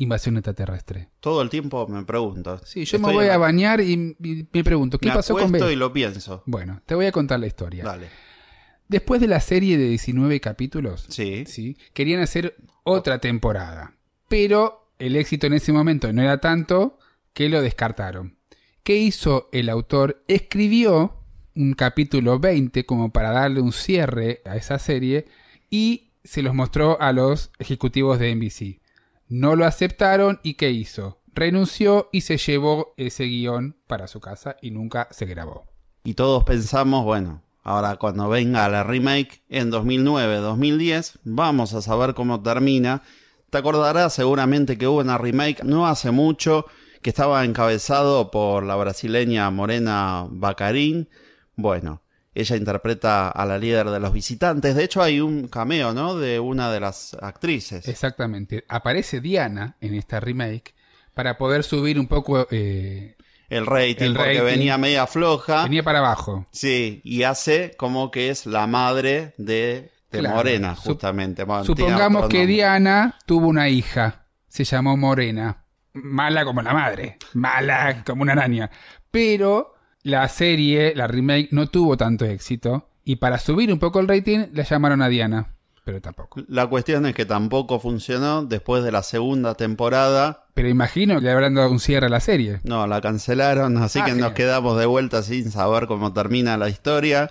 Invasión 0.00 0.36
extraterrestre. 0.36 1.08
Todo 1.18 1.42
el 1.42 1.50
tiempo 1.50 1.88
me 1.88 2.04
pregunto. 2.04 2.60
Sí, 2.64 2.84
yo 2.84 3.00
me 3.00 3.12
voy 3.12 3.24
en 3.24 3.32
a 3.32 3.36
bañar 3.38 3.80
y, 3.80 4.14
y 4.22 4.46
me 4.52 4.62
pregunto, 4.62 4.98
¿qué 4.98 5.08
me 5.08 5.14
pasó 5.14 5.36
con 5.36 5.50
B? 5.50 5.72
y 5.72 5.76
lo 5.76 5.92
pienso. 5.92 6.42
Bueno, 6.46 6.80
te 6.86 6.94
voy 6.94 7.06
a 7.06 7.12
contar 7.12 7.40
la 7.40 7.48
historia. 7.48 7.82
Dale. 7.84 8.08
Después 8.86 9.20
de 9.20 9.26
la 9.26 9.40
serie 9.40 9.76
de 9.76 9.88
19 9.88 10.40
capítulos, 10.40 11.06
Sí. 11.08 11.44
¿sí? 11.46 11.76
querían 11.94 12.20
hacer 12.20 12.56
otra 12.84 13.18
temporada. 13.18 13.94
Pero 14.28 14.92
el 14.98 15.16
éxito 15.16 15.46
en 15.48 15.54
ese 15.54 15.72
momento 15.72 16.12
no 16.12 16.22
era 16.22 16.38
tanto 16.40 16.98
que 17.32 17.48
lo 17.48 17.60
descartaron. 17.60 18.38
¿Qué 18.84 18.96
hizo 18.96 19.48
el 19.52 19.68
autor? 19.68 20.22
Escribió 20.28 21.17
un 21.58 21.74
capítulo 21.74 22.38
20 22.38 22.86
como 22.86 23.10
para 23.10 23.32
darle 23.32 23.60
un 23.60 23.72
cierre 23.72 24.42
a 24.44 24.56
esa 24.56 24.78
serie 24.78 25.26
y 25.68 26.12
se 26.22 26.42
los 26.42 26.54
mostró 26.54 27.00
a 27.00 27.12
los 27.12 27.50
ejecutivos 27.58 28.20
de 28.20 28.32
NBC. 28.32 28.80
No 29.26 29.56
lo 29.56 29.66
aceptaron 29.66 30.38
y 30.44 30.54
¿qué 30.54 30.70
hizo? 30.70 31.18
Renunció 31.34 32.10
y 32.12 32.20
se 32.20 32.38
llevó 32.38 32.94
ese 32.96 33.24
guion 33.24 33.76
para 33.88 34.06
su 34.06 34.20
casa 34.20 34.56
y 34.62 34.70
nunca 34.70 35.08
se 35.10 35.26
grabó. 35.26 35.66
Y 36.04 36.14
todos 36.14 36.44
pensamos, 36.44 37.04
bueno, 37.04 37.42
ahora 37.64 37.96
cuando 37.96 38.28
venga 38.28 38.68
la 38.68 38.84
remake 38.84 39.42
en 39.48 39.72
2009-2010, 39.72 41.18
vamos 41.24 41.74
a 41.74 41.82
saber 41.82 42.14
cómo 42.14 42.40
termina. 42.40 43.02
Te 43.50 43.58
acordarás 43.58 44.14
seguramente 44.14 44.78
que 44.78 44.86
hubo 44.86 45.00
una 45.00 45.18
remake 45.18 45.64
no 45.64 45.88
hace 45.88 46.12
mucho 46.12 46.66
que 47.02 47.10
estaba 47.10 47.44
encabezado 47.44 48.30
por 48.30 48.62
la 48.62 48.76
brasileña 48.76 49.50
Morena 49.50 50.24
Bacarín. 50.30 51.08
Bueno, 51.60 52.02
ella 52.34 52.54
interpreta 52.56 53.28
a 53.30 53.44
la 53.44 53.58
líder 53.58 53.90
de 53.90 53.98
los 53.98 54.12
visitantes. 54.12 54.76
De 54.76 54.84
hecho, 54.84 55.02
hay 55.02 55.20
un 55.20 55.48
cameo, 55.48 55.92
¿no? 55.92 56.16
De 56.16 56.38
una 56.38 56.70
de 56.70 56.78
las 56.78 57.14
actrices. 57.20 57.88
Exactamente. 57.88 58.64
Aparece 58.68 59.20
Diana 59.20 59.76
en 59.80 59.94
esta 59.94 60.20
remake 60.20 60.74
para 61.14 61.36
poder 61.36 61.64
subir 61.64 61.98
un 61.98 62.06
poco. 62.06 62.46
eh, 62.52 63.16
El 63.48 63.66
rating, 63.66 64.06
El 64.06 64.14
porque 64.14 64.34
rating. 64.34 64.44
venía 64.44 64.78
media 64.78 65.06
floja. 65.08 65.64
venía 65.64 65.82
para 65.82 65.98
abajo. 65.98 66.46
Sí, 66.52 67.00
y 67.02 67.24
hace 67.24 67.72
como 67.76 68.10
que 68.12 68.30
es 68.30 68.46
la 68.46 68.66
madre 68.68 69.34
de, 69.36 69.90
de 70.12 70.18
Claro. 70.20 70.36
Morena, 70.36 70.76
Sup- 70.76 70.92
justamente. 70.92 71.42
Bueno, 71.42 71.64
Supongamos 71.64 72.28
que. 72.28 72.46
Diana 72.46 73.18
tuvo 73.26 73.48
una 73.48 73.68
hija. 73.68 74.26
Se 74.46 74.62
llamó 74.64 74.96
Morena. 74.96 75.64
mala 75.92 76.44
como 76.44 76.62
la 76.62 76.72
madre, 76.72 77.18
mala 77.34 78.04
como 78.06 78.22
una 78.22 78.32
araña. 78.32 78.70
Pero 79.10 79.74
la 80.08 80.26
serie, 80.28 80.94
la 80.94 81.06
remake, 81.06 81.48
no 81.52 81.66
tuvo 81.68 81.96
tanto 81.96 82.24
éxito 82.24 82.88
y 83.04 83.16
para 83.16 83.38
subir 83.38 83.72
un 83.72 83.78
poco 83.78 84.00
el 84.00 84.08
rating 84.08 84.46
la 84.52 84.64
llamaron 84.64 85.02
a 85.02 85.08
Diana, 85.08 85.54
pero 85.84 86.00
tampoco. 86.00 86.42
La 86.48 86.66
cuestión 86.66 87.06
es 87.06 87.14
que 87.14 87.24
tampoco 87.24 87.80
funcionó 87.80 88.44
después 88.44 88.84
de 88.84 88.92
la 88.92 89.02
segunda 89.02 89.54
temporada. 89.54 90.44
Pero 90.54 90.68
imagino 90.68 91.14
que 91.14 91.22
le 91.22 91.30
habrán 91.30 91.54
dado 91.54 91.70
un 91.70 91.80
cierre 91.80 92.06
a 92.06 92.10
la 92.10 92.20
serie. 92.20 92.60
No, 92.64 92.86
la 92.86 93.00
cancelaron, 93.00 93.78
así 93.78 93.98
Ah, 94.00 94.04
que 94.04 94.12
nos 94.14 94.32
quedamos 94.32 94.78
de 94.78 94.84
vuelta 94.86 95.22
sin 95.22 95.50
saber 95.50 95.86
cómo 95.86 96.12
termina 96.12 96.58
la 96.58 96.68
historia. 96.68 97.30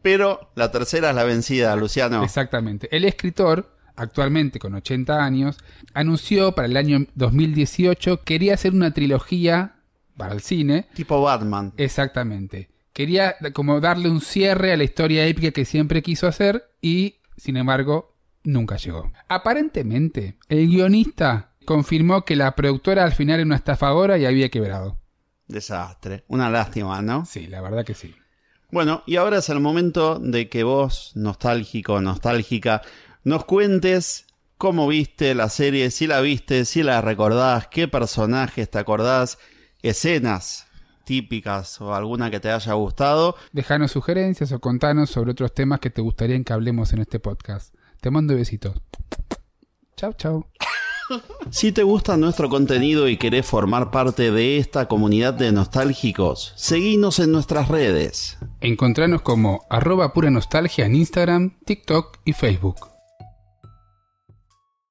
Pero 0.00 0.50
la 0.54 0.70
tercera 0.70 1.10
es 1.10 1.16
la 1.16 1.24
vencida, 1.24 1.76
Luciano. 1.76 2.24
Exactamente. 2.24 2.88
El 2.90 3.04
escritor, 3.04 3.76
actualmente 3.96 4.58
con 4.58 4.74
80 4.74 5.22
años, 5.22 5.58
anunció 5.92 6.54
para 6.54 6.68
el 6.68 6.78
año 6.78 7.04
2018 7.16 8.18
que 8.18 8.24
quería 8.24 8.54
hacer 8.54 8.72
una 8.72 8.92
trilogía 8.94 9.74
para 10.20 10.34
el 10.34 10.42
cine. 10.42 10.86
Tipo 10.94 11.22
Batman. 11.22 11.72
Exactamente. 11.78 12.68
Quería 12.92 13.36
como 13.54 13.80
darle 13.80 14.10
un 14.10 14.20
cierre 14.20 14.72
a 14.72 14.76
la 14.76 14.84
historia 14.84 15.26
épica 15.26 15.50
que 15.50 15.64
siempre 15.64 16.02
quiso 16.02 16.26
hacer 16.26 16.70
y, 16.82 17.16
sin 17.38 17.56
embargo, 17.56 18.14
nunca 18.44 18.76
llegó. 18.76 19.10
Aparentemente, 19.28 20.36
el 20.50 20.68
guionista 20.68 21.54
confirmó 21.64 22.26
que 22.26 22.36
la 22.36 22.54
productora 22.54 23.04
al 23.04 23.12
final 23.12 23.36
era 23.36 23.46
una 23.46 23.56
estafadora 23.56 24.18
y 24.18 24.26
había 24.26 24.50
quebrado. 24.50 24.98
Desastre. 25.48 26.24
Una 26.28 26.50
lástima, 26.50 27.00
¿no? 27.00 27.24
Sí, 27.24 27.46
la 27.46 27.62
verdad 27.62 27.84
que 27.84 27.94
sí. 27.94 28.14
Bueno, 28.70 29.02
y 29.06 29.16
ahora 29.16 29.38
es 29.38 29.48
el 29.48 29.60
momento 29.60 30.18
de 30.18 30.50
que 30.50 30.64
vos, 30.64 31.12
nostálgico, 31.14 32.00
nostálgica, 32.02 32.82
nos 33.24 33.46
cuentes 33.46 34.26
cómo 34.58 34.86
viste 34.86 35.34
la 35.34 35.48
serie, 35.48 35.90
si 35.90 36.06
la 36.06 36.20
viste, 36.20 36.66
si 36.66 36.82
la 36.82 37.00
recordás, 37.00 37.68
qué 37.68 37.88
personajes 37.88 38.70
te 38.70 38.78
acordás, 38.78 39.38
escenas 39.82 40.66
típicas 41.04 41.80
o 41.80 41.94
alguna 41.94 42.30
que 42.30 42.40
te 42.40 42.50
haya 42.50 42.72
gustado. 42.74 43.34
Dejanos 43.52 43.90
sugerencias 43.90 44.52
o 44.52 44.60
contanos 44.60 45.10
sobre 45.10 45.32
otros 45.32 45.52
temas 45.52 45.80
que 45.80 45.90
te 45.90 46.00
gustaría 46.00 46.40
que 46.42 46.52
hablemos 46.52 46.92
en 46.92 47.00
este 47.00 47.18
podcast. 47.18 47.74
Te 48.00 48.10
mando 48.10 48.34
besitos. 48.34 48.80
Chau, 49.96 50.12
chau. 50.14 50.46
Si 51.50 51.72
te 51.72 51.82
gusta 51.82 52.16
nuestro 52.16 52.48
contenido 52.48 53.08
y 53.08 53.16
querés 53.16 53.44
formar 53.44 53.90
parte 53.90 54.30
de 54.30 54.58
esta 54.58 54.86
comunidad 54.86 55.34
de 55.34 55.50
nostálgicos, 55.50 56.52
seguinos 56.54 57.18
en 57.18 57.32
nuestras 57.32 57.66
redes. 57.66 58.38
Encontranos 58.60 59.22
como 59.22 59.64
arroba 59.68 60.12
pura 60.12 60.30
nostalgia 60.30 60.86
en 60.86 60.94
Instagram, 60.94 61.58
TikTok 61.64 62.18
y 62.24 62.32
Facebook. 62.32 62.89